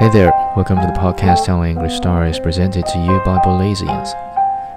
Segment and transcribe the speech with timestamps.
[0.00, 4.12] Hey there, welcome to the podcast telling English stories presented to you by Belizeans。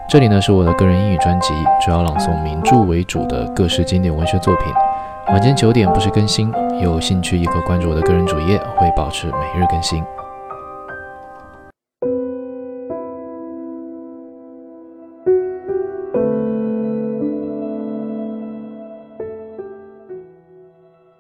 [0.10, 4.66] 这里呢是我的个人英语专辑，主要朗诵名着为主的各式经典文学作品。
[5.28, 10.04] 晚间九点不时更新，有兴趣也可关注我的个人主页，会保持每日更新。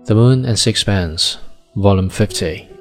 [0.06, 1.36] The Moon and Sixpence,
[1.76, 2.73] Volume 50.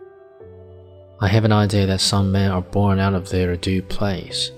[1.23, 4.51] I have an idea that some men are born out of their due place.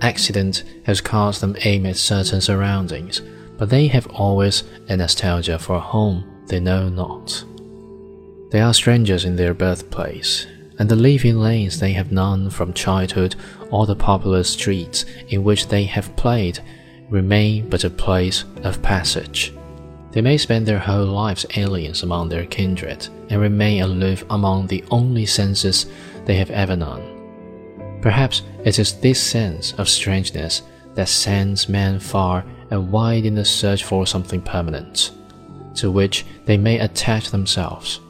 [0.00, 3.22] Accident has caused them aim at certain surroundings,
[3.56, 7.44] but they have always a nostalgia for a home they know not.
[8.50, 10.48] They are strangers in their birthplace,
[10.80, 13.36] and the leafy lanes they have known from childhood
[13.70, 16.58] or the popular streets in which they have played
[17.10, 19.54] remain but a place of passage.
[20.12, 24.84] They may spend their whole lives aliens among their kindred and remain aloof among the
[24.90, 25.86] only senses
[26.26, 28.00] they have ever known.
[28.02, 30.62] Perhaps it is this sense of strangeness
[30.94, 35.12] that sends men far and wide in the search for something permanent,
[35.76, 38.00] to which they may attach themselves.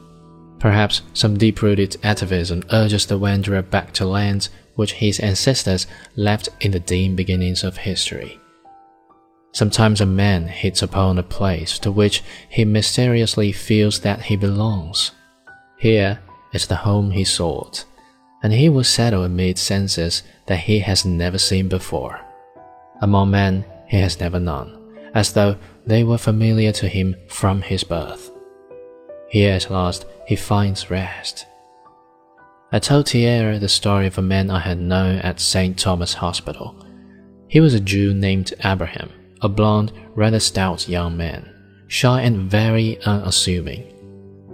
[0.59, 6.49] Perhaps some deep rooted atavism urges the wanderer back to lands which his ancestors left
[6.59, 8.39] in the dim beginnings of history.
[9.53, 15.11] Sometimes a man hits upon a place to which he mysteriously feels that he belongs.
[15.77, 16.19] Here
[16.53, 17.85] is the home he sought,
[18.41, 22.19] and he will settle amid senses that he has never seen before,
[22.99, 27.83] among men he has never known, as though they were familiar to him from his
[27.83, 28.31] birth.
[29.29, 31.45] Here at last he finds rest.
[32.71, 35.77] I told Tiare the story of a man I had known at St.
[35.77, 36.75] Thomas Hospital.
[37.47, 39.11] He was a Jew named Abraham
[39.43, 41.49] a blond, rather stout young man,
[41.87, 43.89] shy and very unassuming.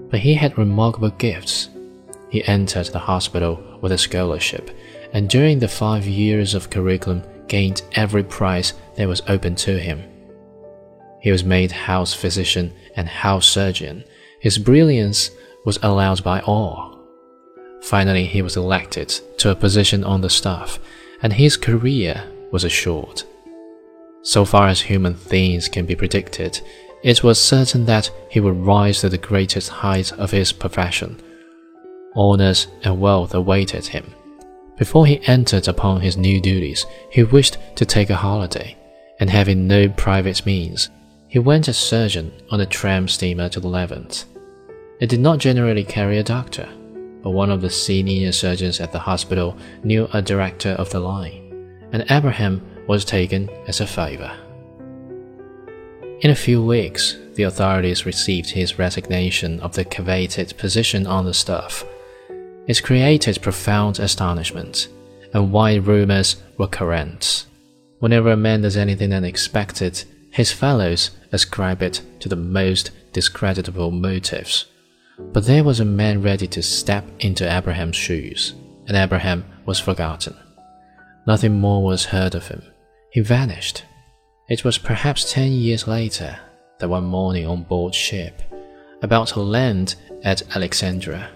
[0.09, 1.69] But he had remarkable gifts.
[2.29, 4.71] He entered the hospital with a scholarship,
[5.13, 10.03] and during the five years of curriculum gained every prize that was open to him.
[11.21, 14.03] He was made house physician and house surgeon.
[14.39, 15.31] His brilliance
[15.65, 16.97] was allowed by all.
[17.81, 20.79] Finally, he was elected to a position on the staff,
[21.21, 23.23] and his career was assured.
[24.21, 26.59] So far as human things can be predicted,
[27.03, 31.21] it was certain that he would rise to the greatest height of his profession.
[32.15, 34.13] Honours and wealth awaited him.
[34.77, 38.77] Before he entered upon his new duties, he wished to take a holiday,
[39.19, 40.89] and having no private means,
[41.27, 44.25] he went as surgeon on a tramp steamer to the Levant.
[44.99, 46.67] It did not generally carry a doctor,
[47.21, 51.77] but one of the senior surgeons at the hospital knew a director of the line,
[51.91, 54.35] and Abraham was taken as a favor.
[56.21, 61.33] In a few weeks, the authorities received his resignation of the coveted position on the
[61.35, 61.85] staff.
[62.65, 64.87] It created profound astonishment,
[65.35, 67.45] and wide rumors were current.
[67.99, 74.65] Whenever a man does anything unexpected, his fellows ascribe it to the most discreditable motives.
[75.31, 78.55] But there was a man ready to step into Abraham's shoes,
[78.87, 80.35] and Abraham was forgotten.
[81.27, 82.63] Nothing more was heard of him.
[83.11, 83.83] He vanished.
[84.47, 86.39] It was perhaps ten years later
[86.79, 88.41] that one morning on board ship,
[89.01, 91.29] about to land at Alexandria,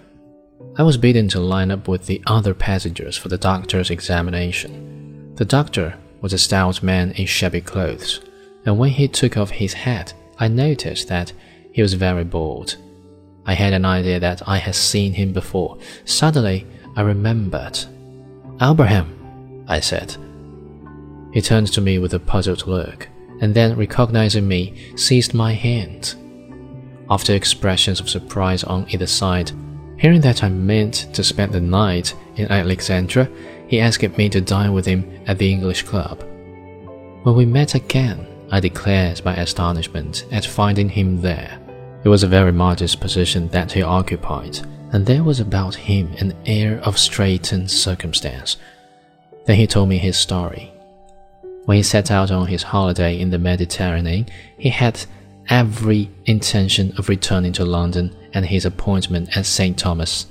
[0.75, 5.31] I was bidden to line up with the other passengers for the doctor's examination.
[5.35, 8.22] The doctor was a stout man in shabby clothes,
[8.66, 11.31] and when he took off his hat, I noticed that
[11.72, 12.78] he was very bald.
[13.45, 15.78] I had an idea that I had seen him before.
[16.06, 17.78] Suddenly, I remembered.
[18.59, 20.16] Abraham, I said.
[21.33, 23.07] He turned to me with a puzzled look,
[23.41, 26.16] and then, recognizing me, seized my hand.
[27.09, 29.51] After expressions of surprise on either side,
[29.97, 33.29] hearing that I meant to spend the night in Alexandria,
[33.67, 36.23] he asked me to dine with him at the English Club.
[37.23, 41.59] When we met again, I declared my astonishment at finding him there.
[42.03, 44.59] It was a very modest position that he occupied,
[44.91, 48.57] and there was about him an air of straitened circumstance.
[49.45, 50.72] Then he told me his story.
[51.65, 54.27] When he set out on his holiday in the Mediterranean,
[54.57, 55.06] he had
[55.50, 59.77] every intention of returning to London and his appointment at St.
[59.77, 60.25] Thomas.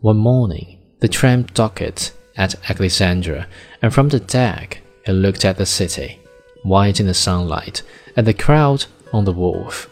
[0.00, 3.46] One morning, the tramp docked at Alexandria,
[3.80, 6.20] and from the deck he looked at the city,
[6.62, 7.82] white in the sunlight,
[8.16, 9.88] at the crowd on the wharf.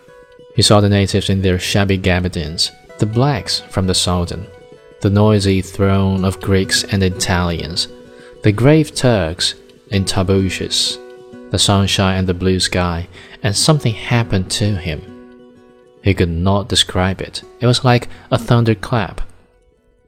[0.55, 4.47] He saw the natives in their shabby gabardines, the blacks from the Soudan,
[5.01, 7.89] the noisy throng of Greeks and Italians,
[8.43, 9.55] the grave Turks
[9.91, 10.99] in tarbooshes,
[11.51, 13.09] the sunshine and the blue sky,
[13.43, 15.01] and something happened to him.
[16.03, 17.43] He could not describe it.
[17.61, 19.21] It was like a thunderclap.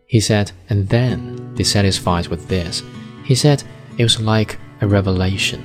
[0.06, 2.82] He said, and then, dissatisfied with this,
[3.24, 3.64] he said
[3.98, 5.62] it was like a revelation.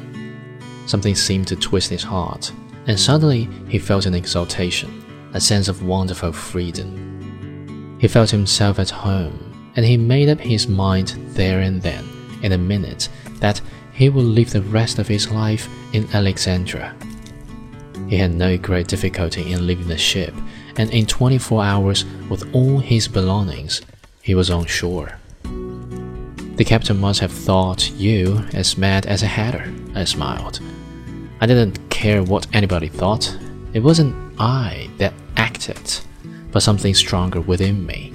[0.88, 2.52] Something seemed to twist his heart,
[2.88, 7.98] and suddenly he felt an exaltation, a sense of wonderful freedom.
[8.00, 12.04] He felt himself at home, and he made up his mind there and then,
[12.42, 13.10] in a minute,
[13.40, 13.62] that
[14.02, 16.96] he would live the rest of his life in Alexandria.
[18.10, 20.34] He had no great difficulty in leaving the ship,
[20.78, 23.84] and in 24 hours, with all his belongings,
[24.24, 25.20] he was on shore.
[25.44, 30.62] The captain must have thought you as mad as a hatter, I smiled.
[31.40, 33.38] I didn't care what anybody thought.
[33.74, 36.00] It wasn't I that acted,
[36.52, 38.12] but something stronger within me.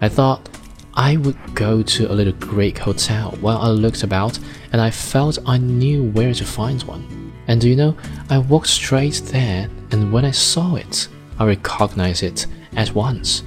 [0.00, 0.48] I thought
[0.96, 4.38] I would go to a little Greek hotel while I looked about,
[4.72, 7.32] and I felt I knew where to find one.
[7.48, 7.96] And do you know,
[8.30, 11.08] I walked straight there, and when I saw it,
[11.38, 12.46] I recognized it
[12.76, 13.42] at once.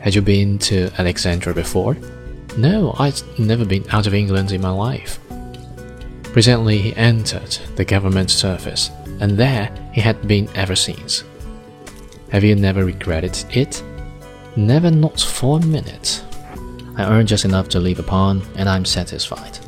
[0.00, 1.96] Had you been to Alexandria before?
[2.56, 5.20] No, I'd never been out of England in my life.
[6.24, 8.90] Presently, he entered the government service,
[9.20, 11.22] and there he had been ever since.
[12.30, 13.82] Have you never regretted it?
[14.56, 16.22] Never, not for a minute.
[16.96, 19.58] I earn just enough to live upon, and I'm satisfied.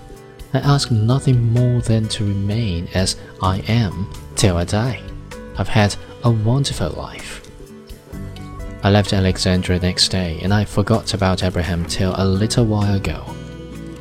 [0.52, 5.00] I ask nothing more than to remain as I am till I die.
[5.58, 7.40] I've had a wonderful life.
[8.84, 13.22] I left Alexandria next day and I forgot about Abraham till a little while ago.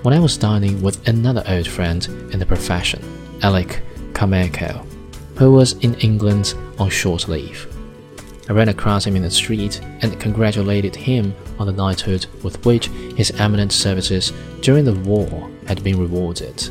[0.04, 3.02] When I was dining with another old friend in the profession,
[3.42, 3.82] Alec
[4.14, 4.86] Carmichael,
[5.38, 7.73] who was in England on short leave.
[8.50, 12.88] I ran across him in the street and congratulated him on the knighthood with which
[13.16, 16.69] his eminent services during the war had been rewarded.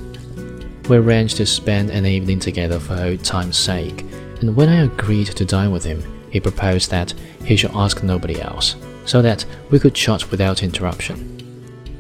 [0.88, 4.04] We arranged to spend an evening together for old time's sake,
[4.40, 7.14] and when I agreed to dine with him, he proposed that
[7.44, 8.76] he should ask nobody else,
[9.06, 11.28] so that we could chat without interruption.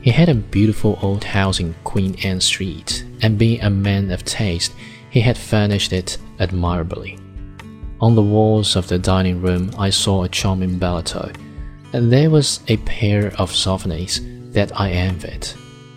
[0.02, 4.24] He had a beautiful old house in Queen Anne Street, and being a man of
[4.24, 4.72] taste,
[5.10, 7.18] he had furnished it admirably.
[8.02, 11.32] On the walls of the dining room, I saw a charming Bellotto,
[11.92, 14.20] and there was a pair of sovereigns
[14.52, 15.46] that I envied.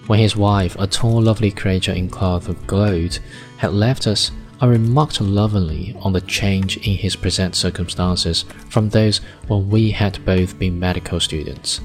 [0.06, 3.18] When his wife, a tall, lovely creature in cloth of gold,
[3.58, 4.30] had left us,
[4.62, 9.18] I remarked lovingly on the change in his present circumstances from those
[9.48, 11.82] when we had both been medical students.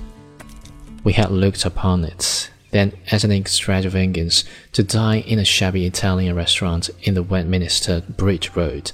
[1.03, 6.37] We had looked upon it then as an extravagance to dine in a shabby Italian
[6.37, 8.93] restaurant in the Westminster Bridge Road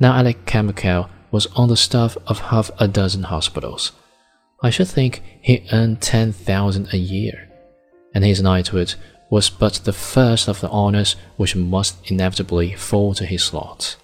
[0.00, 3.92] now Alec Carmichael was on the staff of half a dozen hospitals.
[4.62, 7.48] I should think he earned 10,000 a year,
[8.14, 8.94] and his knighthood
[9.30, 13.96] was but the first of the honors which must inevitably fall to his lot.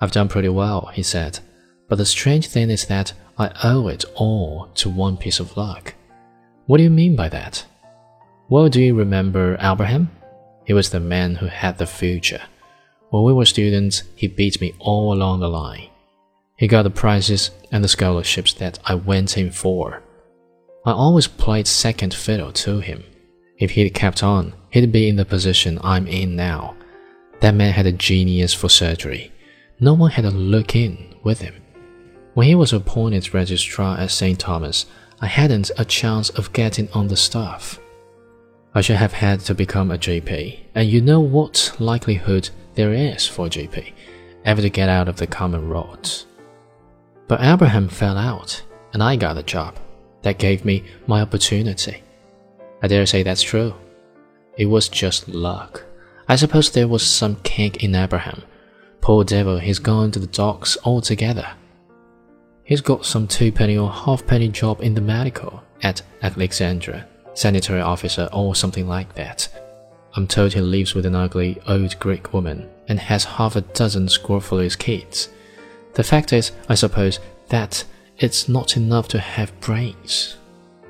[0.00, 1.40] I've done pretty well, he said,
[1.88, 5.94] but the strange thing is that I owe it all to one piece of luck.
[6.66, 7.64] What do you mean by that?
[8.48, 10.10] Well, do you remember Abraham?
[10.66, 12.42] He was the man who had the future.
[13.14, 15.88] When we were students, he beat me all along the line.
[16.56, 20.02] He got the prizes and the scholarships that I went in for.
[20.84, 23.04] I always played second fiddle to him.
[23.56, 26.74] If he'd kept on, he'd be in the position I'm in now.
[27.38, 29.30] That man had a genius for surgery.
[29.78, 31.54] No one had a look in with him.
[32.32, 34.40] When he was appointed registrar at St.
[34.40, 34.86] Thomas,
[35.20, 37.78] I hadn't a chance of getting on the staff.
[38.74, 43.26] I should have had to become a GP, and you know what likelihood there is
[43.26, 43.92] for GP
[44.44, 46.26] ever to get out of the common roads.
[47.28, 48.62] But Abraham fell out,
[48.92, 49.76] and I got a job.
[50.22, 52.02] That gave me my opportunity.
[52.82, 53.74] I dare say that's true.
[54.56, 55.84] It was just luck.
[56.28, 58.42] I suppose there was some kink in Abraham.
[59.00, 61.46] Poor devil, he's gone to the docks altogether.
[62.62, 68.54] He's got some two-penny or half-penny job in the medical at Alexandria, sanitary officer or
[68.54, 69.48] something like that.
[70.16, 74.08] I'm told he lives with an ugly old Greek woman and has half a dozen
[74.08, 75.28] scrofulous kids.
[75.94, 77.18] The fact is, I suppose,
[77.48, 77.84] that
[78.18, 80.36] it's not enough to have brains.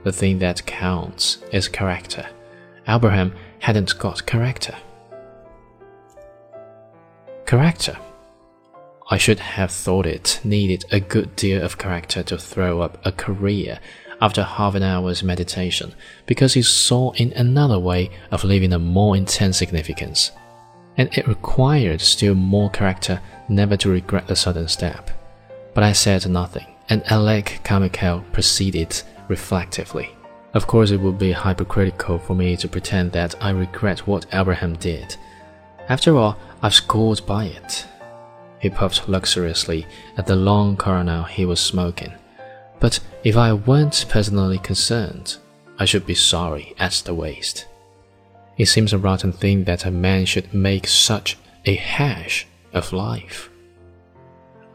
[0.02, 2.26] The thing that counts is character.
[2.87, 4.76] Abraham hadn't got character.
[7.47, 7.97] Character.
[9.11, 13.12] I should have thought it needed a good deal of character to throw up a
[13.12, 13.78] career
[14.25, 19.14] after half an hour's meditation because he saw in another way of living a more
[19.14, 20.33] intense significance.
[20.97, 25.11] And it required still more character never to regret the sudden step.
[25.75, 30.09] But I said nothing, and Alec Carmichael proceeded reflectively.
[30.54, 34.76] Of course, it would be hypocritical for me to pretend that I regret what Abraham
[34.76, 35.16] did.
[35.90, 37.87] After all, I've scored by it.
[38.59, 39.85] He puffed luxuriously
[40.16, 42.14] at the long Corona he was smoking.
[42.85, 45.38] But If I weren't personally concerned,
[45.79, 47.67] I should be sorry at the waste.
[48.59, 53.49] It seems a rotten thing that a man should make such a hash of life.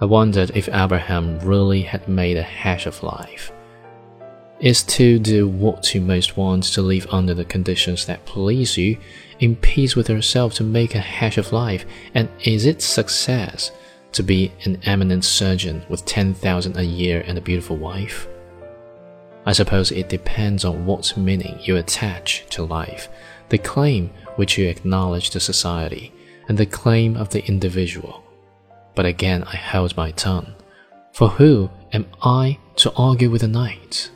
[0.01, 3.51] I wondered if Abraham really had made a hash of life.
[4.59, 8.97] Is to do what you most want to live under the conditions that please you,
[9.39, 11.85] in peace with yourself to make a hash of life,
[12.15, 13.71] and is it success
[14.11, 18.27] to be an eminent surgeon with 10,000 a year and a beautiful wife?
[19.45, 23.09] I suppose it depends on what meaning you attach to life,
[23.49, 26.11] the claim which you acknowledge to society,
[26.47, 28.23] and the claim of the individual.
[28.95, 30.53] But again I held my tongue,
[31.13, 34.11] for who am I to argue with the knight?